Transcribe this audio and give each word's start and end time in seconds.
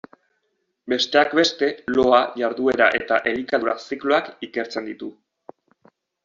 Besteak 0.93 1.35
beste, 1.39 1.69
loa, 1.99 2.21
jarduera 2.43 2.87
eta 3.01 3.19
elikadura-zikloak 3.33 4.33
ikertzen 4.49 4.91
ditu. 4.93 5.13